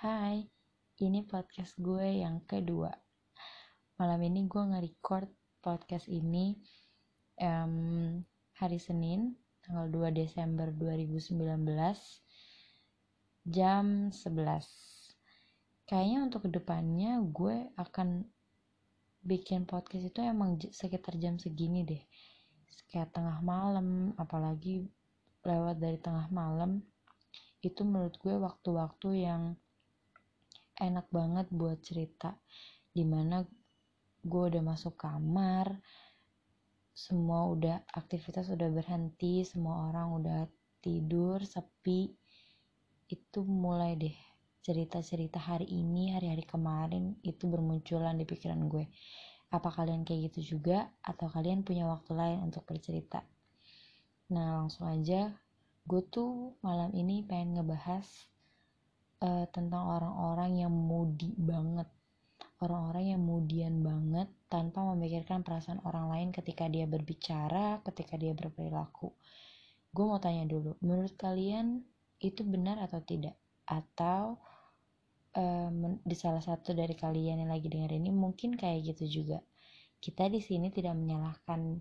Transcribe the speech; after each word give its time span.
Hai, 0.00 0.40
ini 1.04 1.20
podcast 1.28 1.76
gue 1.76 2.24
yang 2.24 2.40
kedua. 2.48 2.88
Malam 4.00 4.32
ini 4.32 4.48
gue 4.48 4.64
nge-record 4.64 5.28
podcast 5.60 6.08
ini 6.08 6.56
um, 7.36 8.16
hari 8.56 8.80
Senin, 8.80 9.36
tanggal 9.60 9.92
2 9.92 10.08
Desember 10.16 10.72
2019, 10.72 11.36
jam 13.44 14.08
11. 14.08 15.84
Kayaknya 15.84 16.18
untuk 16.24 16.48
ke 16.48 16.50
depannya 16.56 17.20
gue 17.20 17.68
akan 17.76 18.24
bikin 19.20 19.68
podcast 19.68 20.16
itu 20.16 20.24
emang 20.24 20.56
sekitar 20.72 21.20
jam 21.20 21.36
segini 21.36 21.84
deh. 21.84 22.00
Kayak 22.88 23.12
tengah 23.12 23.44
malam, 23.44 24.16
apalagi 24.16 24.88
lewat 25.44 25.76
dari 25.76 26.00
tengah 26.00 26.24
malam 26.32 26.80
itu 27.60 27.84
menurut 27.84 28.16
gue 28.16 28.40
waktu-waktu 28.40 29.28
yang 29.28 29.60
enak 30.80 31.06
banget 31.12 31.46
buat 31.52 31.78
cerita. 31.84 32.34
Di 32.90 33.04
mana 33.06 33.44
gue 34.20 34.42
udah 34.50 34.64
masuk 34.64 34.96
kamar 34.96 35.80
semua 36.90 37.48
udah 37.48 37.80
aktivitas 37.96 38.52
udah 38.52 38.68
berhenti 38.68 39.40
semua 39.46 39.88
orang 39.88 40.08
udah 40.20 40.40
tidur 40.82 41.40
sepi. 41.44 42.12
Itu 43.06 43.46
mulai 43.46 43.96
deh 43.96 44.16
cerita-cerita 44.60 45.40
hari 45.40 45.64
ini 45.64 46.12
hari-hari 46.12 46.44
kemarin 46.44 47.16
itu 47.24 47.48
bermunculan 47.48 48.20
di 48.20 48.28
pikiran 48.28 48.60
gue. 48.68 48.84
Apa 49.50 49.72
kalian 49.72 50.04
kayak 50.04 50.30
gitu 50.30 50.56
juga 50.56 50.92
atau 51.00 51.26
kalian 51.26 51.64
punya 51.64 51.88
waktu 51.88 52.12
lain 52.12 52.38
untuk 52.44 52.68
bercerita? 52.68 53.24
Nah 54.30 54.62
langsung 54.62 54.86
aja. 54.86 55.32
Gue 55.88 56.04
tuh 56.06 56.54
malam 56.62 56.92
ini 56.94 57.24
pengen 57.24 57.58
ngebahas 57.58 58.06
uh, 59.20 59.46
tentang 59.52 59.82
orang-orang 59.86 60.64
yang 60.64 60.72
moody 60.72 61.32
banget. 61.36 61.88
Orang-orang 62.60 63.16
yang 63.16 63.22
mudian 63.24 63.80
banget 63.80 64.28
tanpa 64.52 64.84
memikirkan 64.92 65.40
perasaan 65.40 65.80
orang 65.88 66.12
lain 66.12 66.28
ketika 66.28 66.68
dia 66.68 66.84
berbicara 66.84 67.80
ketika 67.88 68.20
dia 68.20 68.36
berperilaku. 68.36 69.16
Gue 69.90 70.04
mau 70.04 70.20
tanya 70.20 70.44
dulu 70.44 70.76
menurut 70.84 71.16
kalian 71.16 71.80
itu 72.20 72.44
benar 72.44 72.76
atau 72.84 73.00
tidak? 73.00 73.32
Atau 73.64 74.36
um, 75.32 75.96
di 76.04 76.12
salah 76.12 76.44
satu 76.44 76.76
dari 76.76 76.92
kalian 76.92 77.40
yang 77.40 77.50
lagi 77.50 77.72
denger 77.72 77.96
ini 77.96 78.12
mungkin 78.12 78.60
kayak 78.60 78.92
gitu 78.92 79.24
juga. 79.24 79.40
Kita 79.96 80.28
di 80.28 80.44
sini 80.44 80.68
tidak 80.68 80.96
menyalahkan 81.00 81.80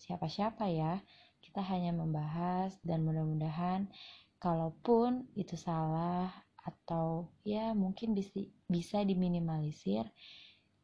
siapa-siapa 0.00 0.64
ya. 0.72 1.04
Kita 1.44 1.60
hanya 1.68 1.92
membahas 1.92 2.80
dan 2.80 3.04
mudah-mudahan 3.04 3.92
kalaupun 4.40 5.28
itu 5.36 5.56
salah 5.60 6.32
atau 6.64 7.28
ya 7.44 7.76
mungkin 7.76 8.16
bisa, 8.16 8.40
bisa 8.64 9.04
diminimalisir 9.04 10.08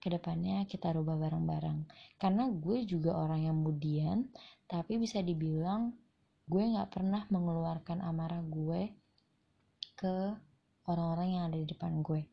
ke 0.01 0.09
depannya 0.09 0.65
kita 0.65 0.93
rubah 0.97 1.17
bareng-bareng. 1.17 1.89
Karena 2.17 2.49
gue 2.49 2.85
juga 2.89 3.17
orang 3.17 3.49
yang 3.49 3.57
mudian 3.61 4.29
tapi 4.65 4.97
bisa 4.97 5.21
dibilang 5.21 5.93
gue 6.49 6.63
nggak 6.63 6.91
pernah 6.93 7.25
mengeluarkan 7.29 8.01
amarah 8.05 8.41
gue 8.45 8.93
ke 9.97 10.15
orang-orang 10.89 11.29
yang 11.37 11.43
ada 11.53 11.59
di 11.61 11.69
depan 11.69 12.01
gue. 12.01 12.25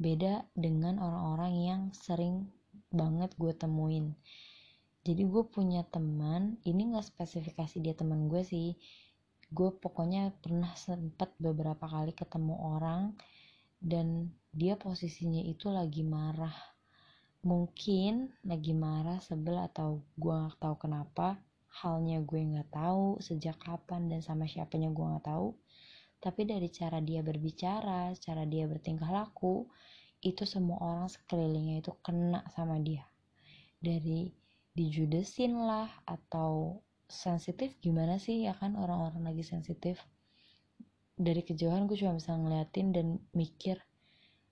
Beda 0.00 0.48
dengan 0.56 0.96
orang-orang 0.96 1.52
yang 1.60 1.80
sering 1.92 2.48
banget 2.88 3.36
gue 3.36 3.52
temuin. 3.52 4.16
Jadi 5.00 5.22
gue 5.28 5.44
punya 5.48 5.84
teman 5.88 6.56
ini 6.64 6.92
nggak 6.92 7.04
spesifikasi 7.04 7.76
dia 7.80 7.94
teman 7.96 8.28
gue 8.28 8.44
sih 8.44 8.76
gue 9.50 9.70
pokoknya 9.82 10.30
pernah 10.38 10.70
sempat 10.78 11.34
beberapa 11.42 11.82
kali 11.82 12.14
ketemu 12.14 12.54
orang 12.54 13.18
dan 13.82 14.30
dia 14.54 14.78
posisinya 14.78 15.42
itu 15.42 15.66
lagi 15.74 16.06
marah. 16.06 16.54
Mungkin 17.42 18.30
lagi 18.46 18.70
marah 18.70 19.18
sebel 19.18 19.58
atau 19.58 20.06
gue 20.14 20.30
nggak 20.30 20.60
tahu 20.62 20.76
kenapa. 20.78 21.42
Halnya 21.70 22.22
gue 22.22 22.38
nggak 22.38 22.70
tahu 22.70 23.18
sejak 23.18 23.58
kapan 23.58 24.06
dan 24.06 24.20
sama 24.22 24.46
siapanya 24.46 24.90
gue 24.94 25.02
nggak 25.02 25.26
tahu. 25.26 25.58
Tapi 26.20 26.46
dari 26.46 26.68
cara 26.70 27.02
dia 27.02 27.24
berbicara 27.24 28.14
cara 28.22 28.46
dia 28.46 28.70
bertingkah 28.70 29.08
laku 29.08 29.66
itu 30.20 30.44
semua 30.44 30.78
orang 30.78 31.08
sekelilingnya 31.08 31.80
itu 31.80 31.92
kena 32.04 32.44
sama 32.52 32.76
dia. 32.78 33.02
Dari 33.80 34.30
dijudesin 34.76 35.56
lah 35.58 35.88
atau 36.04 36.84
sensitif 37.10 37.74
gimana 37.82 38.16
sih 38.16 38.46
ya 38.46 38.54
kan? 38.56 38.78
Orang-orang 38.78 39.26
lagi 39.26 39.42
sensitif. 39.44 40.00
Dari 41.20 41.44
kejauhan 41.44 41.84
gue 41.84 41.98
cuma 42.00 42.16
bisa 42.16 42.32
ngeliatin 42.32 42.96
dan 42.96 43.20
mikir 43.36 43.76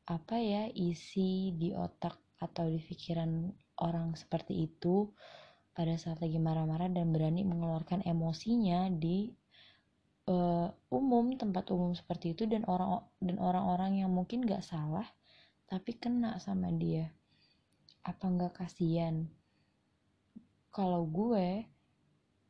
apa 0.08 0.36
ya 0.40 0.68
isi 0.72 1.56
di 1.56 1.72
otak 1.72 2.16
atau 2.40 2.68
di 2.68 2.80
pikiran 2.80 3.48
orang 3.80 4.16
seperti 4.16 4.68
itu 4.68 5.12
pada 5.72 5.94
saat 5.94 6.18
lagi 6.18 6.40
marah-marah 6.42 6.90
dan 6.90 7.14
berani 7.14 7.46
mengeluarkan 7.46 8.02
emosinya 8.02 8.90
di 8.90 9.30
uh, 10.26 10.68
umum 10.90 11.38
tempat 11.38 11.70
umum 11.70 11.94
seperti 11.94 12.34
itu 12.34 12.44
dan 12.50 12.66
orang 12.66 13.04
dan 13.22 13.36
orang-orang 13.38 14.02
yang 14.04 14.10
mungkin 14.10 14.44
gak 14.44 14.66
salah 14.66 15.06
tapi 15.68 15.96
kena 16.00 16.40
sama 16.40 16.72
dia. 16.72 17.12
Apa 18.00 18.24
nggak 18.32 18.64
kasihan? 18.64 19.28
Kalau 20.72 21.04
gue 21.04 21.68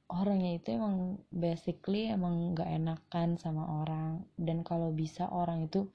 orangnya 0.08 0.56
itu 0.56 0.72
emang 0.72 1.20
basically 1.28 2.08
emang 2.08 2.56
nggak 2.56 2.69
enakan 2.69 3.36
sama 3.36 3.84
orang. 3.84 4.24
Dan 4.41 4.64
kalau 4.64 4.88
bisa 4.92 5.28
orang 5.28 5.69
itu 5.69 5.92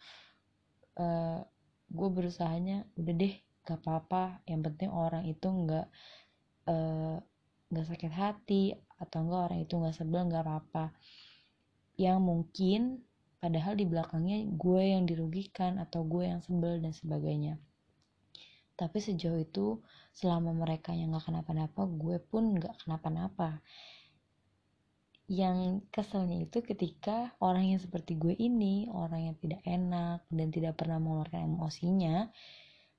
uh, 1.01 1.41
gue 1.89 2.09
berusahanya 2.13 2.85
udah 2.97 3.13
deh 3.17 3.35
gak 3.65 3.81
apa-apa. 3.81 4.45
Yang 4.45 4.61
penting 4.69 4.89
orang 4.93 5.23
itu 5.25 5.47
eh, 5.49 7.15
nggak 7.69 7.85
uh, 7.85 7.89
sakit 7.89 8.13
hati 8.13 8.63
atau 9.01 9.17
enggak 9.25 9.41
orang 9.49 9.59
itu 9.65 9.73
nggak 9.77 9.95
sebel 9.97 10.21
nggak 10.29 10.43
apa-apa. 10.45 10.85
Yang 11.97 12.19
mungkin 12.21 12.81
padahal 13.41 13.73
di 13.75 13.85
belakangnya 13.89 14.45
gue 14.55 14.81
yang 14.93 15.03
dirugikan 15.09 15.81
atau 15.81 16.05
gue 16.05 16.29
yang 16.29 16.41
sebel 16.45 16.79
dan 16.79 16.93
sebagainya. 16.93 17.57
Tapi 18.73 18.97
sejauh 18.97 19.41
itu 19.41 19.81
selama 20.13 20.53
mereka 20.53 20.93
yang 20.93 21.13
nggak 21.13 21.29
kenapa-napa 21.29 21.81
gue 21.89 22.17
pun 22.21 22.57
nggak 22.57 22.85
kenapa-napa 22.85 23.61
yang 25.33 25.81
keselnya 25.89 26.45
itu 26.45 26.61
ketika 26.61 27.33
orang 27.41 27.73
yang 27.73 27.81
seperti 27.81 28.13
gue 28.13 28.37
ini 28.37 28.85
orang 28.93 29.33
yang 29.33 29.35
tidak 29.41 29.65
enak 29.65 30.21
dan 30.29 30.47
tidak 30.53 30.77
pernah 30.77 31.01
mengeluarkan 31.01 31.49
emosinya 31.49 32.29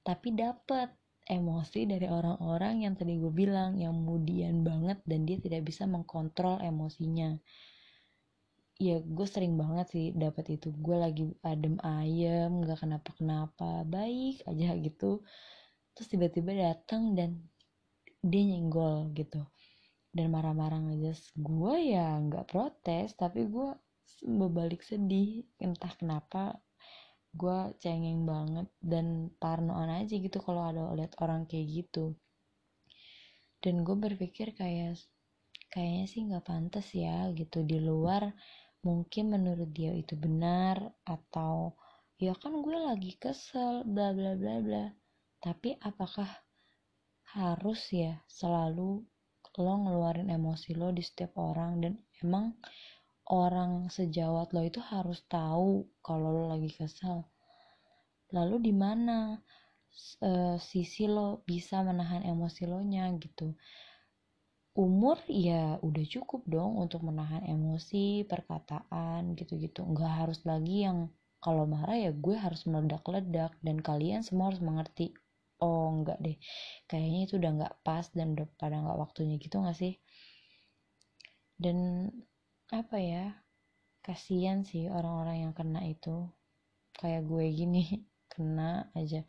tapi 0.03 0.35
dapat 0.35 0.91
emosi 1.25 1.89
dari 1.89 2.05
orang-orang 2.05 2.85
yang 2.85 2.95
tadi 2.99 3.17
gue 3.17 3.33
bilang 3.33 3.81
yang 3.81 3.97
mudian 3.97 4.61
banget 4.61 5.01
dan 5.09 5.25
dia 5.25 5.41
tidak 5.41 5.65
bisa 5.65 5.89
mengkontrol 5.89 6.61
emosinya. 6.61 7.41
Ya 8.77 9.01
gue 9.01 9.27
sering 9.31 9.57
banget 9.57 9.87
sih 9.97 10.07
dapat 10.13 10.61
itu. 10.61 10.69
Gue 10.77 11.01
lagi 11.01 11.25
adem 11.41 11.81
ayem 11.81 12.61
nggak 12.61 12.85
kenapa 12.85 13.11
kenapa 13.17 13.89
baik 13.89 14.45
aja 14.45 14.77
gitu. 14.77 15.25
Terus 15.97 16.09
tiba-tiba 16.13 16.53
datang 16.53 17.17
dan 17.17 17.41
dia 18.21 18.43
nyenggol 18.45 19.13
gitu 19.17 19.45
dan 20.15 20.31
marah-marah 20.31 20.79
ngejas 20.79 21.35
gue 21.35 21.75
ya 21.91 22.15
nggak 22.23 22.47
protes 22.47 23.19
tapi 23.19 23.51
gue 23.51 23.75
berbalik 24.23 24.81
sedih. 24.87 25.43
Entah 25.59 25.91
kenapa 25.99 26.63
gue 27.35 27.75
cengeng 27.83 28.23
banget 28.23 28.71
dan 28.79 29.29
parnoan 29.43 29.91
aja 29.91 30.15
gitu 30.15 30.39
kalau 30.39 30.71
ada 30.71 30.95
lihat 30.95 31.19
orang 31.19 31.51
kayak 31.51 31.67
gitu. 31.83 32.15
Dan 33.59 33.83
gue 33.83 33.97
berpikir 33.99 34.55
kayak 34.55 35.03
kayaknya 35.75 36.05
sih 36.07 36.21
nggak 36.31 36.47
pantas 36.47 36.95
ya 36.95 37.27
gitu. 37.35 37.67
Di 37.67 37.83
luar 37.83 38.31
mungkin 38.87 39.35
menurut 39.35 39.75
dia 39.75 39.91
itu 39.91 40.15
benar 40.15 40.79
atau 41.03 41.75
ya 42.23 42.39
kan 42.39 42.55
gue 42.63 42.79
lagi 42.79 43.19
kesel 43.19 43.83
bla 43.83 44.15
bla 44.15 44.39
bla 44.39 44.63
bla. 44.63 44.85
Tapi 45.43 45.75
apakah 45.83 46.31
harus 47.35 47.91
ya 47.91 48.23
selalu 48.31 49.03
lo 49.63 49.75
ngeluarin 49.87 50.31
emosi 50.31 50.75
lo 50.75 50.91
di 50.91 51.03
setiap 51.05 51.39
orang 51.39 51.79
dan 51.79 51.95
emang 52.23 52.55
orang 53.31 53.89
sejawat 53.89 54.51
lo 54.51 54.67
itu 54.67 54.83
harus 54.83 55.23
tahu 55.31 55.87
kalau 56.03 56.29
lo 56.35 56.45
lagi 56.51 56.71
kesel. 56.75 57.25
Lalu 58.35 58.57
di 58.67 58.73
mana 58.75 59.39
uh, 60.27 60.57
sisi 60.59 61.07
lo 61.07 61.47
bisa 61.47 61.81
menahan 61.87 62.27
emosi 62.27 62.63
lo 62.67 62.83
nya 62.83 63.07
gitu. 63.17 63.55
Umur 64.75 65.23
ya 65.31 65.79
udah 65.79 66.05
cukup 66.11 66.43
dong 66.51 66.75
untuk 66.75 67.07
menahan 67.07 67.47
emosi 67.47 68.27
perkataan 68.27 69.39
gitu-gitu. 69.39 69.87
Nggak 69.87 70.13
harus 70.27 70.43
lagi 70.43 70.83
yang 70.83 71.15
kalau 71.39 71.69
marah 71.69 71.95
ya 71.95 72.11
gue 72.11 72.35
harus 72.35 72.67
meledak-ledak 72.67 73.55
dan 73.63 73.77
kalian 73.79 74.27
semua 74.27 74.51
harus 74.51 74.65
mengerti 74.65 75.15
oh 75.63 75.87
enggak 75.95 76.19
deh. 76.25 76.37
Kayaknya 76.91 77.21
itu 77.27 77.35
udah 77.41 77.51
nggak 77.59 77.75
pas 77.87 78.07
dan 78.17 78.35
udah 78.35 78.47
pada 78.59 78.77
nggak 78.83 78.99
waktunya 78.99 79.37
gitu 79.39 79.57
nggak 79.63 79.79
sih? 79.79 79.95
Dan 81.55 82.09
apa 82.73 82.97
ya 82.99 83.25
kasihan 84.03 84.67
sih 84.67 84.91
orang-orang 84.91 85.49
yang 85.49 85.53
kena 85.55 85.81
itu. 85.87 86.29
Kayak 86.95 87.23
gue 87.31 87.45
gini 87.55 87.83
kena 88.33 88.91
aja. 88.99 89.23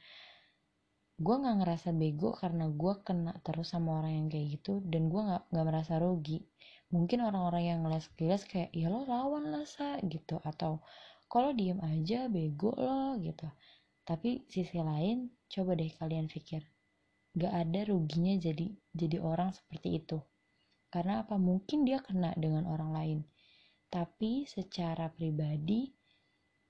Gue 1.16 1.36
nggak 1.40 1.58
ngerasa 1.64 1.90
bego 1.96 2.36
karena 2.36 2.68
gue 2.68 2.94
kena 3.08 3.40
terus 3.46 3.72
sama 3.72 4.04
orang 4.04 4.14
yang 4.20 4.28
kayak 4.28 4.48
gitu 4.60 4.84
dan 4.84 5.08
gue 5.08 5.22
nggak 5.22 5.44
nggak 5.52 5.66
merasa 5.68 5.94
rugi. 6.02 6.44
Mungkin 6.92 7.24
orang-orang 7.24 7.64
yang 7.72 7.80
ngeles-ngeles 7.84 8.44
kayak 8.52 8.70
ya 8.76 8.88
lo 8.92 9.08
lawan 9.08 9.52
lah 9.54 9.64
sa 9.64 9.96
gitu. 10.04 10.44
Atau 10.44 10.84
kalau 11.32 11.56
diem 11.56 11.80
aja 11.82 12.28
bego 12.28 12.76
lo 12.76 13.18
gitu 13.20 13.48
tapi 14.06 14.46
sisi 14.48 14.80
lain 14.80 15.28
coba 15.50 15.74
deh 15.76 15.92
kalian 15.98 16.30
pikir 16.30 16.62
gak 17.36 17.52
ada 17.52 17.84
ruginya 17.92 18.32
jadi 18.40 18.72
jadi 18.96 19.20
orang 19.20 19.52
seperti 19.52 20.00
itu. 20.00 20.18
Karena 20.88 21.28
apa? 21.28 21.36
Mungkin 21.36 21.84
dia 21.84 22.00
kena 22.00 22.32
dengan 22.40 22.64
orang 22.64 22.92
lain. 22.96 23.20
Tapi 23.92 24.48
secara 24.48 25.12
pribadi 25.12 25.92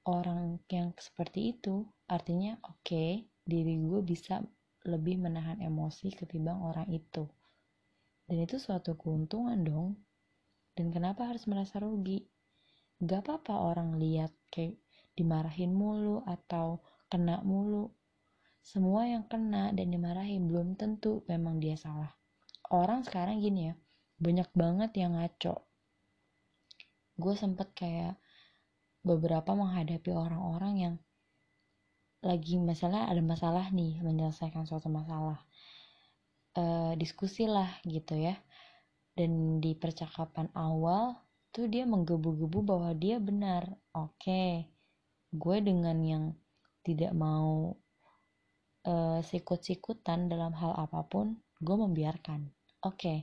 orang 0.09 0.57
yang 0.65 0.89
seperti 0.97 1.53
itu 1.53 1.85
artinya 2.09 2.57
oke 2.65 2.81
okay, 2.81 3.29
diri 3.45 3.77
gue 3.77 4.01
bisa 4.01 4.41
lebih 4.89 5.21
menahan 5.21 5.61
emosi 5.61 6.17
ketimbang 6.17 6.57
orang 6.65 6.89
itu. 6.89 7.29
Dan 8.25 8.41
itu 8.41 8.57
suatu 8.57 8.97
keuntungan 8.97 9.61
dong. 9.61 10.01
Dan 10.73 10.89
kenapa 10.89 11.29
harus 11.29 11.45
merasa 11.45 11.77
rugi? 11.77 12.25
Gak 12.97 13.21
apa-apa 13.21 13.53
orang 13.53 14.01
lihat 14.01 14.33
kayak 14.49 14.81
dimarahin 15.13 15.77
mulu 15.77 16.25
atau 16.25 16.81
kena 17.15 17.39
mulu. 17.47 17.95
Semua 18.59 19.07
yang 19.07 19.23
kena 19.31 19.71
dan 19.71 19.87
dimarahin 19.87 20.51
belum 20.51 20.75
tentu 20.75 21.23
memang 21.31 21.63
dia 21.63 21.79
salah. 21.79 22.11
Orang 22.67 23.07
sekarang 23.07 23.39
gini 23.39 23.71
ya 23.71 23.75
banyak 24.19 24.51
banget 24.51 24.91
yang 24.99 25.15
ngaco. 25.15 25.63
Gue 27.15 27.33
sempet 27.39 27.71
kayak 27.71 28.19
beberapa 28.99 29.55
menghadapi 29.55 30.11
orang-orang 30.11 30.73
yang 30.75 30.95
lagi 32.19 32.57
masalah 32.57 33.07
ada 33.07 33.21
masalah 33.23 33.71
nih 33.71 34.03
menyelesaikan 34.03 34.67
suatu 34.67 34.91
masalah. 34.91 35.39
E, 36.51 36.95
diskusi 36.99 37.47
lah 37.47 37.79
gitu 37.87 38.19
ya. 38.19 38.35
Dan 39.15 39.63
di 39.63 39.71
percakapan 39.71 40.51
awal 40.51 41.15
tuh 41.55 41.71
dia 41.71 41.87
menggebu-gebu 41.87 42.59
bahwa 42.59 42.91
dia 42.91 43.23
benar. 43.23 43.71
Oke 43.95 44.19
okay. 44.19 44.51
gue 45.31 45.57
dengan 45.63 45.99
yang 46.03 46.25
tidak 46.85 47.17
mau 47.17 47.73
e, 48.85 49.25
sikut-sikutan 49.25 50.29
dalam 50.29 50.53
hal 50.53 50.77
apa 50.77 51.01
pun 51.09 51.33
gue 51.57 51.75
membiarkan. 51.75 52.45
Oke. 52.85 52.93
Okay 53.01 53.19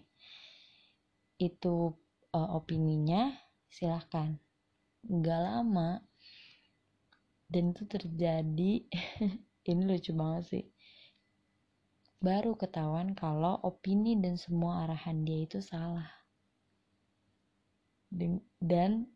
itu 1.42 1.90
uh, 2.30 2.50
opininya 2.54 3.34
silahkan. 3.66 4.38
Nggak 5.02 5.40
lama 5.42 5.98
dan 7.50 7.74
itu 7.74 7.82
terjadi 7.90 8.72
ini 9.70 9.82
lucu 9.82 10.14
banget 10.14 10.44
sih. 10.46 10.64
Baru 12.22 12.54
ketahuan 12.54 13.18
kalau 13.18 13.58
opini 13.66 14.14
dan 14.14 14.38
semua 14.38 14.86
arahan 14.86 15.26
dia 15.26 15.42
itu 15.42 15.58
salah. 15.58 16.06
Dan 18.62 19.10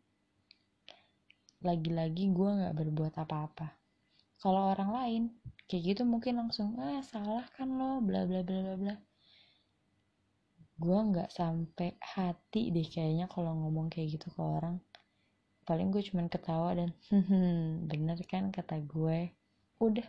lagi-lagi 1.63 2.27
gue 2.35 2.49
nggak 2.51 2.75
berbuat 2.75 3.13
apa-apa 3.15 3.86
kalau 4.37 4.69
orang 4.69 4.89
lain 4.93 5.23
kayak 5.67 5.83
gitu 5.93 6.01
mungkin 6.07 6.39
langsung 6.39 6.77
ah 6.79 7.03
salah 7.03 7.43
kan 7.57 7.67
lo 7.75 7.99
bla 7.99 8.23
bla 8.23 8.45
bla 8.45 8.59
bla 8.63 8.75
bla. 8.77 8.95
Gue 10.77 10.99
nggak 11.09 11.33
sampai 11.33 11.97
hati 11.97 12.69
deh 12.69 12.85
kayaknya 12.85 13.25
kalau 13.27 13.57
ngomong 13.57 13.89
kayak 13.89 14.15
gitu 14.15 14.29
ke 14.29 14.41
orang. 14.41 14.77
Paling 15.65 15.89
gue 15.89 16.05
cuman 16.05 16.29
ketawa 16.29 16.77
dan 16.77 16.93
bener 17.89 18.17
kan 18.29 18.53
kata 18.53 18.79
gue. 18.85 19.33
Udah 19.81 20.05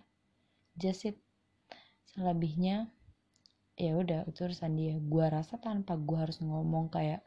just 0.76 1.08
it. 1.08 1.16
Selebihnya 2.12 2.92
ya 3.80 3.96
udah 3.96 4.28
itu 4.28 4.44
urusan 4.44 4.76
dia. 4.76 5.00
Gue 5.00 5.24
rasa 5.24 5.56
tanpa 5.56 5.96
gue 5.96 6.18
harus 6.20 6.38
ngomong 6.44 6.92
kayak 6.92 7.24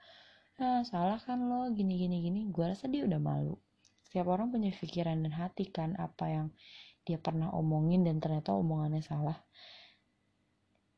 ah 0.61 0.85
salah 0.85 1.17
kan 1.17 1.41
lo 1.49 1.73
gini 1.73 1.97
gini 1.97 2.21
gini 2.21 2.39
gue 2.53 2.65
rasa 2.69 2.85
dia 2.85 3.09
udah 3.09 3.17
malu. 3.17 3.57
Setiap 4.05 4.27
orang 4.29 4.53
punya 4.53 4.69
pikiran 4.69 5.23
dan 5.25 5.33
hati 5.33 5.71
kan 5.73 5.97
apa 5.97 6.25
yang 6.29 6.47
dia 7.01 7.17
pernah 7.17 7.49
omongin 7.57 8.05
dan 8.05 8.21
ternyata 8.21 8.53
omongannya 8.53 9.01
salah. 9.01 9.37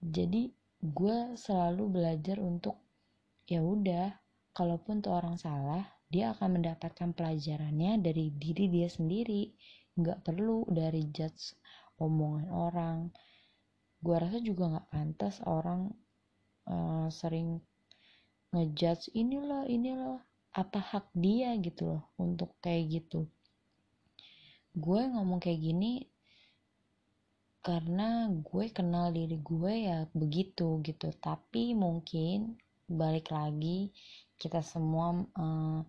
Jadi 0.04 0.52
gue 0.84 1.40
selalu 1.40 1.84
belajar 1.88 2.44
untuk 2.44 2.76
ya 3.48 3.64
udah 3.64 4.12
kalaupun 4.52 5.00
tuh 5.00 5.16
orang 5.16 5.40
salah 5.40 5.84
dia 6.12 6.36
akan 6.36 6.60
mendapatkan 6.60 7.16
pelajarannya 7.16 8.04
dari 8.04 8.30
diri 8.36 8.70
dia 8.70 8.92
sendiri. 8.92 9.50
Nggak 9.98 10.22
perlu 10.28 10.68
dari 10.70 11.10
judge 11.10 11.56
omongan 11.98 12.48
orang. 12.52 12.98
Gue 14.04 14.20
rasa 14.20 14.44
juga 14.44 14.76
nggak 14.78 14.90
pantas 14.92 15.40
orang 15.48 15.88
uh, 16.68 17.08
sering 17.08 17.64
ngejudge 18.54 19.10
ini 19.18 19.42
loh 19.42 19.66
ini 19.66 19.98
loh 19.98 20.22
apa 20.54 20.78
hak 20.78 21.10
dia? 21.18 21.58
gitu 21.58 21.98
loh 21.98 22.14
untuk 22.22 22.54
kayak 22.62 23.02
gitu 23.02 23.26
gue 24.74 25.02
ngomong 25.06 25.38
kayak 25.38 25.62
gini 25.62 26.10
karena 27.64 28.28
gue 28.28 28.66
kenal 28.76 29.16
diri 29.16 29.40
gue 29.40 29.74
ya 29.88 29.98
begitu 30.12 30.84
gitu. 30.84 31.14
Tapi 31.16 31.72
mungkin 31.78 32.60
balik 32.90 33.32
lagi 33.32 33.94
kita 34.36 34.60
semua 34.60 35.24
uh, 35.40 35.80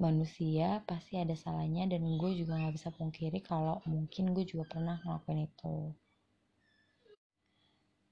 manusia 0.00 0.80
pasti 0.88 1.18
ada 1.18 1.34
salahnya 1.34 1.84
dan 1.90 2.06
gue 2.06 2.30
juga 2.38 2.56
nggak 2.56 2.74
bisa 2.78 2.88
pungkiri 2.94 3.42
kalau 3.44 3.82
mungkin 3.84 4.32
gue 4.32 4.46
juga 4.46 4.64
pernah 4.64 4.96
ngelakuin 5.04 5.44
itu. 5.44 5.76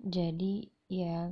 Jadi 0.02 0.68
ya 0.92 1.30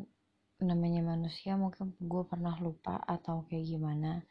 namanya 0.65 1.05
manusia 1.05 1.61
mungkin 1.61 1.93
gue 2.01 2.23
pernah 2.25 2.57
lupa 2.63 3.03
atau 3.05 3.45
kayak 3.51 3.67
gimana. 3.69 4.25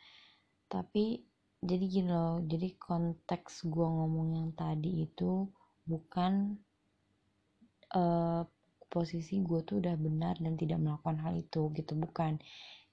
Tapi 0.72 1.33
jadi 1.64 1.86
gini 1.88 2.10
loh 2.12 2.44
jadi 2.44 2.76
konteks 2.76 3.66
gue 3.72 3.88
ngomong 3.88 4.36
yang 4.36 4.50
tadi 4.52 5.08
itu 5.08 5.48
bukan 5.88 6.60
uh, 7.96 8.44
posisi 8.94 9.42
gue 9.42 9.66
tuh 9.66 9.82
udah 9.82 9.98
benar 9.98 10.38
dan 10.38 10.54
tidak 10.54 10.78
melakukan 10.78 11.18
hal 11.18 11.34
itu 11.34 11.74
gitu. 11.74 11.98
Bukan. 11.98 12.38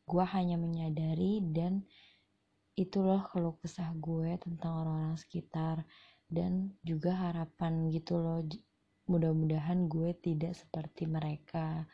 Gue 0.09 0.25
hanya 0.25 0.57
menyadari 0.57 1.45
dan 1.53 1.85
itu 2.73 3.05
loh 3.05 3.21
kalau 3.29 3.61
kesah 3.61 3.93
gue 4.01 4.41
tentang 4.41 4.87
orang-orang 4.87 5.21
sekitar 5.21 5.85
dan 6.33 6.73
juga 6.81 7.13
harapan 7.13 7.93
gitu 7.93 8.17
loh. 8.17 8.41
Mudah-mudahan 9.05 9.93
gue 9.93 10.17
tidak 10.17 10.57
seperti 10.57 11.05
mereka. 11.05 11.85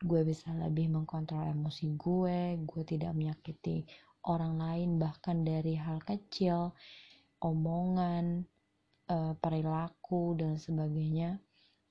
Gue 0.00 0.24
bisa 0.24 0.54
lebih 0.54 0.88
mengkontrol 0.88 1.44
emosi 1.50 1.92
gue 1.98 2.56
gue 2.64 2.82
tidak 2.88 3.12
menyakiti 3.12 3.84
orang 4.26 4.60
lain 4.60 4.90
bahkan 5.00 5.44
dari 5.44 5.76
hal 5.80 6.00
kecil 6.04 6.76
omongan 7.40 8.44
uh, 9.08 9.32
perilaku 9.40 10.36
dan 10.36 10.60
sebagainya 10.60 11.40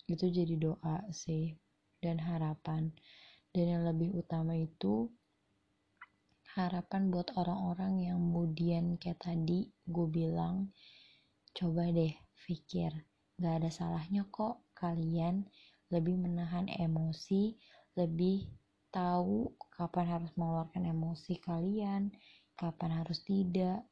itu 0.09 0.25
jadi 0.29 0.55
doa 0.57 1.05
sih 1.13 1.53
dan 2.01 2.17
harapan. 2.21 2.89
Dan 3.49 3.65
yang 3.65 3.83
lebih 3.85 4.13
utama 4.13 4.53
itu 4.53 5.09
harapan 6.53 7.09
buat 7.09 7.33
orang-orang 7.37 8.09
yang 8.09 8.17
kemudian 8.21 8.97
kayak 8.97 9.21
tadi 9.21 9.69
gue 9.89 10.07
bilang 10.09 10.69
coba 11.53 11.89
deh 11.89 12.13
pikir 12.45 12.89
gak 13.37 13.61
ada 13.61 13.69
salahnya 13.69 14.25
kok 14.33 14.65
kalian 14.73 15.45
lebih 15.93 16.17
menahan 16.17 16.65
emosi 16.69 17.53
lebih 17.97 18.49
tahu 18.89 19.53
kapan 19.73 20.05
harus 20.19 20.31
mengeluarkan 20.35 20.89
emosi 20.89 21.37
kalian 21.41 22.13
kapan 22.57 22.91
harus 23.01 23.23
tidak 23.23 23.85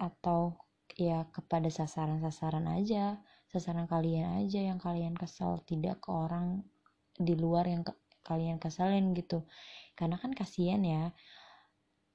atau 0.00 0.58
ya 0.98 1.24
kepada 1.30 1.70
sasaran-sasaran 1.70 2.66
aja 2.68 3.22
sasaran 3.52 3.84
kalian 3.84 4.44
aja 4.44 4.60
yang 4.64 4.80
kalian 4.80 5.12
kesel 5.12 5.60
tidak 5.68 6.00
ke 6.00 6.08
orang 6.08 6.64
di 7.16 7.36
luar 7.36 7.68
yang 7.68 7.84
ke 7.84 7.92
kalian 8.24 8.56
keselin 8.56 9.12
gitu. 9.12 9.44
Karena 9.98 10.16
kan 10.16 10.32
kasihan 10.32 10.80
ya. 10.80 11.12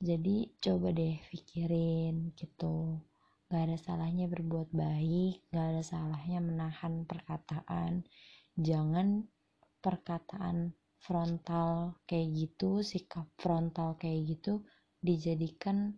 Jadi 0.01 0.57
coba 0.61 0.93
deh 0.93 1.19
pikirin 1.29 2.33
gitu. 2.33 3.01
Gak 3.47 3.63
ada 3.69 3.77
salahnya 3.79 4.27
berbuat 4.27 4.75
baik 4.75 5.47
gak 5.53 5.67
ada 5.77 5.83
salahnya 5.83 6.39
menahan 6.41 7.05
perkataan. 7.05 8.03
Jangan 8.57 9.29
perkataan 9.79 10.73
frontal 11.01 12.01
kayak 12.09 12.27
gitu 12.33 12.81
sikap 12.81 13.27
frontal 13.37 13.95
kayak 14.01 14.37
gitu 14.37 14.65
dijadikan 15.01 15.93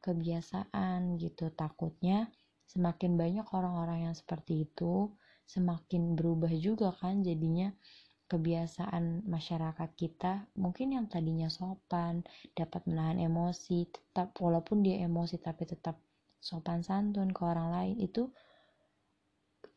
kebiasaan 0.00 1.18
gitu. 1.18 1.50
Takutnya 1.52 2.30
semakin 2.68 3.18
banyak 3.18 3.46
orang-orang 3.50 4.10
yang 4.10 4.16
seperti 4.16 4.68
itu 4.68 5.12
semakin 5.48 6.12
berubah 6.12 6.52
juga 6.52 6.92
kan 6.92 7.24
jadinya 7.24 7.72
kebiasaan 8.28 9.24
masyarakat 9.24 9.90
kita. 9.96 10.46
Mungkin 10.54 10.96
yang 10.96 11.06
tadinya 11.08 11.48
sopan 11.48 12.22
dapat 12.52 12.84
menahan 12.84 13.18
emosi 13.18 13.88
tetap 13.88 14.36
walaupun 14.38 14.84
dia 14.84 15.00
emosi 15.02 15.40
tapi 15.40 15.64
tetap 15.64 15.96
sopan 16.38 16.84
santun 16.84 17.32
ke 17.34 17.42
orang 17.42 17.68
lain 17.72 17.96
itu 17.98 18.28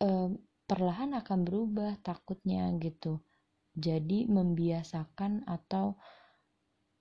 eh, 0.03 0.30
perlahan 0.68 1.18
akan 1.18 1.39
berubah 1.48 1.98
takutnya 2.03 2.70
gitu 2.77 3.24
jadi 3.72 4.28
membiasakan 4.28 5.48
atau 5.48 5.96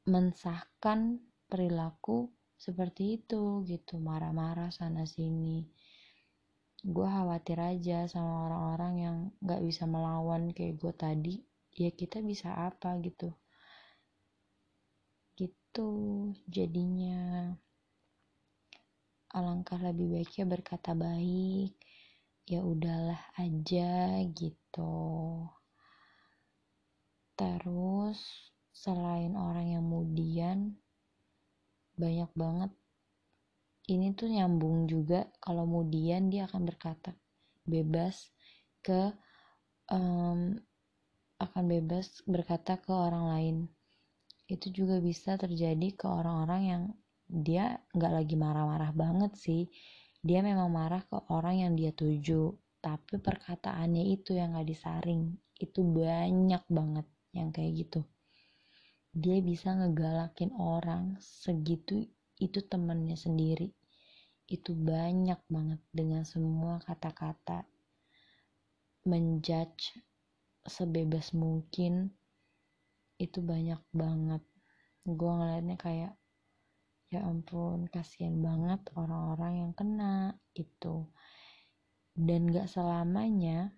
mensahkan 0.06 1.18
perilaku 1.50 2.30
seperti 2.54 3.20
itu 3.20 3.66
gitu. 3.66 3.98
Marah-marah 3.98 4.70
sana 4.70 5.02
sini. 5.02 5.66
Gue 6.80 7.04
khawatir 7.04 7.60
aja 7.60 8.08
sama 8.08 8.48
orang-orang 8.48 8.94
yang 8.96 9.16
gak 9.44 9.60
bisa 9.60 9.84
melawan 9.84 10.54
kayak 10.54 10.80
gue 10.80 10.92
tadi. 10.94 11.34
Ya 11.74 11.90
kita 11.92 12.22
bisa 12.22 12.54
apa 12.54 12.96
gitu. 13.02 13.34
Gitu 15.36 15.90
jadinya. 16.48 17.52
Alangkah 19.30 19.78
lebih 19.78 20.10
baiknya 20.10 20.44
berkata 20.48 20.94
baik. 20.96 21.76
Ya 22.50 22.66
udahlah 22.66 23.20
aja 23.38 24.18
gitu 24.34 24.90
terus 27.40 28.20
selain 28.76 29.32
orang 29.32 29.72
yang 29.72 29.88
kemudian 29.88 30.76
banyak 31.96 32.28
banget. 32.36 32.68
Ini 33.88 34.12
tuh 34.12 34.28
nyambung 34.28 34.84
juga 34.84 35.24
kalau 35.40 35.64
kemudian 35.64 36.28
dia 36.28 36.44
akan 36.44 36.68
berkata 36.68 37.16
bebas 37.64 38.28
ke 38.84 39.16
um, 39.88 40.52
akan 41.40 41.64
bebas 41.64 42.20
berkata 42.28 42.76
ke 42.76 42.92
orang 42.92 43.24
lain. 43.32 43.56
Itu 44.44 44.68
juga 44.68 45.00
bisa 45.00 45.40
terjadi 45.40 45.96
ke 45.96 46.04
orang-orang 46.04 46.62
yang 46.68 46.82
dia 47.24 47.80
nggak 47.96 48.12
lagi 48.20 48.36
marah-marah 48.36 48.92
banget 48.92 49.32
sih. 49.40 49.64
Dia 50.20 50.44
memang 50.44 50.68
marah 50.68 51.00
ke 51.08 51.16
orang 51.32 51.64
yang 51.64 51.72
dia 51.72 51.96
tuju 51.96 52.52
tapi 52.80 53.20
perkataannya 53.20 54.12
itu 54.12 54.36
yang 54.36 54.56
gak 54.56 54.68
disaring. 54.68 55.36
Itu 55.56 55.84
banyak 55.84 56.64
banget 56.68 57.06
yang 57.36 57.54
kayak 57.54 57.86
gitu. 57.86 58.02
Dia 59.10 59.42
bisa 59.42 59.74
ngegalakin 59.74 60.54
orang 60.54 61.18
segitu 61.18 62.06
itu 62.38 62.58
temennya 62.66 63.18
sendiri. 63.18 63.70
Itu 64.50 64.74
banyak 64.74 65.38
banget 65.46 65.80
dengan 65.90 66.26
semua 66.26 66.78
kata-kata 66.82 67.66
menjudge 69.06 69.98
sebebas 70.66 71.34
mungkin. 71.34 72.10
Itu 73.18 73.42
banyak 73.42 73.82
banget. 73.90 74.42
Gue 75.06 75.32
ngeliatnya 75.32 75.76
kayak 75.78 76.12
ya 77.10 77.26
ampun 77.26 77.90
kasihan 77.90 78.38
banget 78.38 78.86
orang-orang 78.94 79.66
yang 79.66 79.72
kena 79.74 80.38
itu 80.54 81.10
dan 82.14 82.46
gak 82.54 82.70
selamanya 82.70 83.74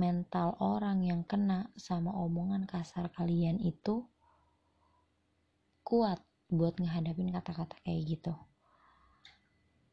mental 0.00 0.56
orang 0.64 1.04
yang 1.04 1.28
kena 1.28 1.68
sama 1.76 2.08
omongan 2.16 2.64
kasar 2.64 3.12
kalian 3.12 3.60
itu 3.60 4.08
kuat 5.84 6.24
buat 6.48 6.80
ngehadapin 6.80 7.28
kata-kata 7.28 7.76
kayak 7.84 8.16
gitu. 8.16 8.32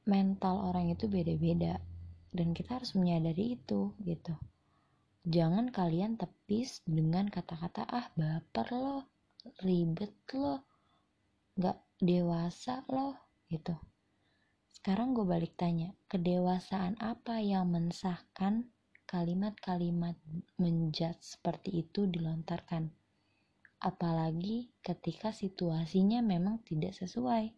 Mental 0.07 0.71
orang 0.71 0.87
itu 0.87 1.11
beda-beda 1.11 1.83
dan 2.31 2.55
kita 2.55 2.79
harus 2.79 2.95
menyadari 2.95 3.59
itu 3.59 3.91
gitu. 4.07 4.39
Jangan 5.27 5.75
kalian 5.75 6.15
tepis 6.15 6.79
dengan 6.87 7.27
kata-kata 7.27 7.83
ah 7.83 8.07
baper 8.15 8.67
lo 8.71 8.97
ribet 9.59 10.15
lo 10.31 10.63
nggak 11.59 11.77
dewasa 11.99 12.87
loh 12.87 13.17
gitu. 13.51 13.75
Sekarang 14.71 15.11
gue 15.11 15.27
balik 15.27 15.59
tanya 15.59 15.91
kedewasaan 16.07 16.95
apa 17.03 17.43
yang 17.43 17.67
mensahkan 17.67 18.71
kalimat-kalimat 19.07 20.19
menjat 20.59 21.17
seperti 21.23 21.81
itu 21.87 22.05
dilontarkan. 22.05 22.91
Apalagi 23.79 24.69
ketika 24.83 25.31
situasinya 25.31 26.19
memang 26.19 26.61
tidak 26.67 26.93
sesuai. 26.93 27.55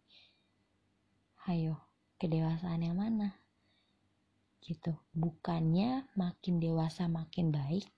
Hayo 1.50 1.76
kedewasaan 2.22 2.86
yang 2.86 2.96
mana? 2.96 3.34
Gitu. 4.62 4.94
Bukannya 5.10 6.06
makin 6.14 6.62
dewasa 6.62 7.10
makin 7.10 7.50
baik 7.50 7.90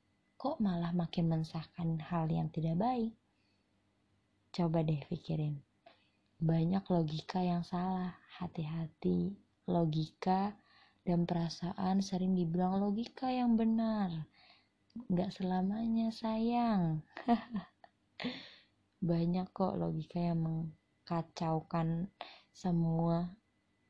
kok 0.43 0.59
malah 0.59 0.91
makin 0.91 1.31
mensahkan 1.31 2.03
hal 2.03 2.27
yang 2.27 2.51
tidak 2.51 2.75
baik? 2.75 3.15
Coba 4.51 4.83
deh 4.83 4.99
pikirin. 5.07 5.63
Banyak 6.43 6.83
logika 6.91 7.39
yang 7.39 7.63
salah. 7.63 8.19
Hati-hati, 8.43 9.39
logika 9.71 10.51
dan 11.03 11.27
perasaan 11.27 12.03
sering 12.03 12.39
dibilang 12.39 12.79
logika 12.79 13.31
yang 13.31 13.59
benar. 13.59 14.27
Gak 15.11 15.35
selamanya 15.35 16.15
sayang. 16.15 17.03
banyak 19.03 19.51
kok 19.51 19.75
logika 19.75 20.23
yang 20.23 20.47
mengkacaukan 20.47 22.07
semua 22.55 23.35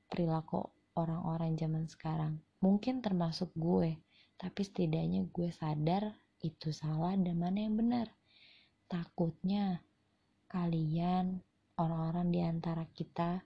perilaku 0.09 0.73
orang-orang 0.97 1.53
zaman 1.61 1.85
sekarang. 1.85 2.41
Mungkin 2.65 3.05
termasuk 3.05 3.53
gue, 3.53 4.01
tapi 4.41 4.61
setidaknya 4.65 5.29
gue 5.29 5.53
sadar 5.53 6.17
itu 6.41 6.73
salah 6.73 7.13
dan 7.21 7.37
mana 7.37 7.61
yang 7.61 7.77
benar. 7.77 8.09
Takutnya 8.89 9.85
kalian 10.49 11.45
orang-orang 11.77 12.29
di 12.33 12.41
antara 12.41 12.89
kita 12.89 13.45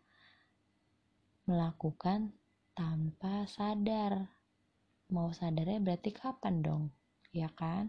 melakukan 1.50 2.30
tanpa 2.76 3.48
sadar. 3.48 4.28
Mau 5.08 5.32
sadarnya 5.32 5.80
berarti 5.80 6.12
kapan 6.12 6.60
dong? 6.60 6.84
Ya 7.32 7.48
kan? 7.48 7.88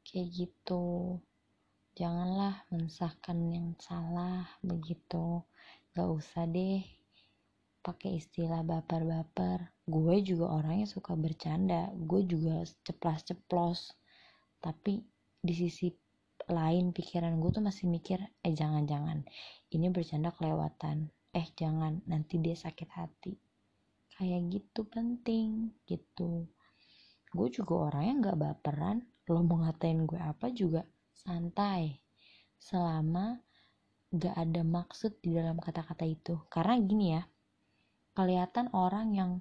Kayak 0.00 0.28
gitu. 0.32 1.20
Janganlah 1.92 2.64
mensahkan 2.72 3.36
yang 3.52 3.76
salah 3.76 4.48
begitu. 4.64 5.44
Gak 5.92 6.08
usah 6.08 6.48
deh 6.48 6.80
pakai 7.84 8.16
istilah 8.16 8.64
baper-baper. 8.64 9.68
Gue 9.84 10.24
juga 10.24 10.56
orangnya 10.56 10.88
suka 10.88 11.12
bercanda. 11.12 11.92
Gue 11.92 12.24
juga 12.24 12.64
ceplas-ceplos. 12.88 13.92
Tapi 14.64 15.04
di 15.44 15.52
sisi 15.52 15.92
lain 16.48 16.96
pikiran 16.96 17.36
gue 17.36 17.50
tuh 17.52 17.62
masih 17.62 17.86
mikir 17.86 18.18
eh 18.42 18.50
jangan-jangan 18.50 19.22
ini 19.70 19.86
bercanda 19.92 20.34
kelewatan 20.34 21.14
eh 21.30 21.48
jangan 21.54 22.02
nanti 22.10 22.38
dia 22.42 22.56
sakit 22.56 22.88
hati. 22.94 23.32
Kayak 24.14 24.40
gitu 24.52 24.84
penting 24.86 25.72
gitu. 25.86 26.46
Gue 27.30 27.48
juga 27.48 27.90
orangnya 27.90 28.14
nggak 28.28 28.38
baperan. 28.38 28.98
Lo 29.30 29.40
mau 29.46 29.62
ngatain 29.62 30.04
gue 30.04 30.18
apa 30.18 30.50
juga 30.50 30.82
santai. 31.14 31.96
Selama 32.60 33.38
gak 34.10 34.36
ada 34.36 34.66
maksud 34.66 35.22
di 35.22 35.38
dalam 35.38 35.56
kata-kata 35.62 36.04
itu. 36.04 36.34
Karena 36.50 36.74
gini 36.82 37.06
ya 37.14 37.22
kelihatan 38.20 38.68
orang 38.74 39.14
yang 39.14 39.32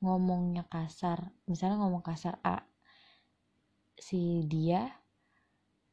ngomongnya 0.00 0.64
kasar 0.66 1.30
misalnya 1.44 1.80
ngomong 1.84 2.00
kasar 2.00 2.40
A 2.40 2.64
si 4.00 4.44
dia 4.48 4.88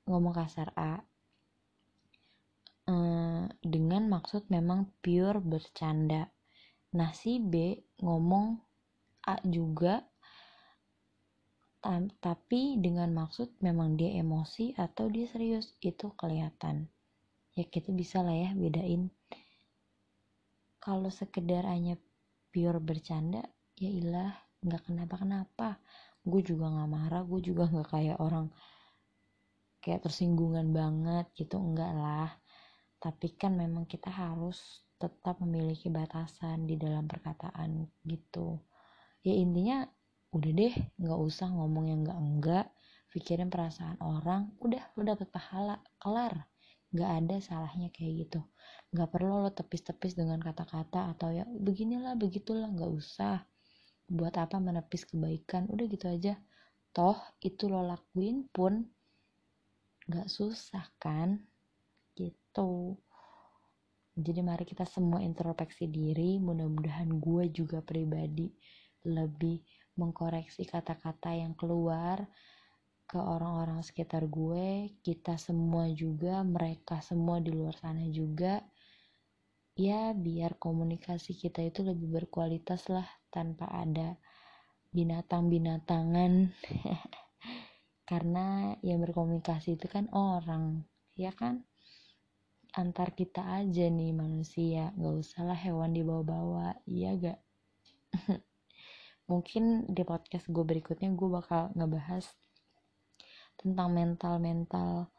ngomong 0.07 0.31
kasar 0.31 0.71
A 0.79 1.03
eh, 2.87 3.16
dengan 3.63 4.07
maksud 4.11 4.47
memang 4.51 4.89
pure 5.01 5.39
bercanda. 5.39 6.29
Nah 6.95 7.11
si 7.11 7.39
B 7.41 7.75
ngomong 8.03 8.57
A 9.27 9.39
juga 9.43 10.03
tapi 12.19 12.75
dengan 12.83 13.15
maksud 13.15 13.63
memang 13.63 13.95
dia 13.95 14.19
emosi 14.19 14.75
atau 14.75 15.07
dia 15.07 15.23
serius 15.23 15.71
itu 15.79 16.11
kelihatan. 16.19 16.91
Ya 17.55 17.63
kita 17.63 17.95
bisa 17.95 18.19
lah 18.19 18.35
ya 18.35 18.51
bedain. 18.51 19.07
Kalau 20.83 21.07
sekedar 21.07 21.63
hanya 21.63 21.95
pure 22.51 22.83
bercanda 22.83 23.43
ya 23.77 23.87
ilah 23.87 24.33
nggak 24.65 24.89
kenapa 24.89 25.15
kenapa 25.21 25.67
gue 26.25 26.41
juga 26.43 26.67
nggak 26.73 26.89
marah 26.91 27.23
gue 27.23 27.39
juga 27.39 27.69
nggak 27.69 27.87
kayak 27.87 28.17
orang 28.19 28.51
kayak 29.79 30.03
tersinggungan 30.03 30.73
banget 30.73 31.29
gitu 31.37 31.55
enggak 31.61 31.93
lah 31.93 32.33
tapi 33.07 33.31
kan 33.39 33.55
memang 33.55 33.87
kita 33.87 34.11
harus 34.11 34.83
tetap 34.99 35.39
memiliki 35.39 35.87
batasan 35.87 36.67
di 36.67 36.75
dalam 36.75 37.07
perkataan 37.07 37.87
gitu. 38.03 38.59
Ya 39.23 39.31
intinya 39.31 39.87
udah 40.35 40.51
deh 40.51 40.75
nggak 40.99 41.19
usah 41.23 41.47
ngomong 41.55 41.87
yang 41.87 42.03
enggak 42.03 42.19
enggak. 42.19 42.65
Pikirin 43.07 43.47
perasaan 43.47 43.95
orang 44.03 44.51
udah 44.59 44.83
lo 44.99 45.07
dapet 45.07 45.31
pahala 45.31 45.79
kelar. 46.03 46.51
Nggak 46.91 47.11
ada 47.23 47.35
salahnya 47.39 47.87
kayak 47.95 48.27
gitu. 48.27 48.43
Nggak 48.91 49.07
perlu 49.07 49.39
lo 49.39 49.55
tepis-tepis 49.55 50.19
dengan 50.19 50.43
kata-kata 50.43 51.07
atau 51.15 51.31
ya 51.31 51.47
beginilah 51.47 52.19
begitulah 52.19 52.67
nggak 52.67 52.91
usah. 52.91 53.47
Buat 54.11 54.35
apa 54.35 54.59
menepis 54.59 55.07
kebaikan? 55.07 55.71
Udah 55.71 55.85
gitu 55.87 56.11
aja. 56.11 56.35
Toh 56.91 57.15
itu 57.39 57.71
lo 57.71 57.87
lakuin 57.87 58.51
pun 58.51 58.83
gak 60.11 60.27
susah 60.27 60.87
kan 60.99 61.47
gitu 62.57 62.97
jadi 64.17 64.41
mari 64.41 64.65
kita 64.65 64.81
semua 64.89 65.21
introspeksi 65.21 65.85
diri 65.85 66.41
mudah-mudahan 66.41 67.21
gue 67.21 67.53
juga 67.53 67.85
pribadi 67.85 68.49
lebih 69.05 69.61
mengkoreksi 69.93 70.65
kata-kata 70.65 71.37
yang 71.37 71.53
keluar 71.53 72.25
ke 73.07 73.15
orang-orang 73.15 73.79
sekitar 73.87 74.27
gue, 74.27 74.91
kita 74.99 75.39
semua 75.39 75.87
juga, 75.95 76.43
mereka 76.43 76.99
semua 76.99 77.39
di 77.39 77.55
luar 77.55 77.71
sana 77.79 78.03
juga. 78.11 78.59
Ya, 79.79 80.11
biar 80.11 80.59
komunikasi 80.59 81.39
kita 81.39 81.63
itu 81.63 81.87
lebih 81.87 82.11
berkualitas 82.11 82.91
lah 82.91 83.07
tanpa 83.31 83.71
ada 83.71 84.19
binatang-binatangan. 84.91 86.51
Karena 88.11 88.75
yang 88.83 88.99
berkomunikasi 88.99 89.79
itu 89.79 89.87
kan 89.87 90.11
orang, 90.11 90.83
ya 91.15 91.31
kan? 91.31 91.63
Antar 92.77 93.09
kita 93.17 93.41
aja 93.41 93.89
nih 93.89 94.13
manusia, 94.13 94.93
gak 94.93 95.15
usah 95.17 95.49
lah 95.49 95.57
hewan 95.57 95.97
dibawa-bawa, 95.97 96.77
iya 96.85 97.17
gak? 97.17 97.41
mungkin 99.29 99.89
di 99.89 100.05
podcast 100.05 100.45
gue 100.45 100.61
berikutnya 100.61 101.09
gue 101.17 101.25
bakal 101.25 101.73
ngebahas 101.73 102.29
tentang 103.57 103.89
mental-mental 103.97 105.09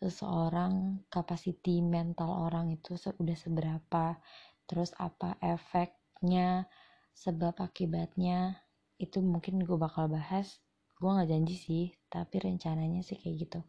seseorang, 0.00 1.04
kapasiti 1.12 1.84
mental 1.84 2.32
orang 2.48 2.72
itu 2.72 2.96
udah 2.96 3.36
seberapa, 3.36 4.16
terus 4.64 4.96
apa 4.96 5.36
efeknya, 5.44 6.64
sebab 7.12 7.60
akibatnya, 7.60 8.56
itu 8.96 9.20
mungkin 9.20 9.60
gue 9.60 9.76
bakal 9.76 10.08
bahas. 10.08 10.64
Gue 10.96 11.12
gak 11.12 11.28
janji 11.28 11.60
sih, 11.60 11.84
tapi 12.08 12.40
rencananya 12.40 13.04
sih 13.04 13.20
kayak 13.20 13.36
gitu. 13.46 13.60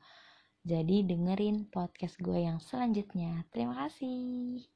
Jadi 0.64 1.04
dengerin 1.04 1.68
podcast 1.68 2.16
gue 2.24 2.40
yang 2.48 2.60
selanjutnya. 2.64 3.44
Terima 3.52 3.76
kasih. 3.84 4.73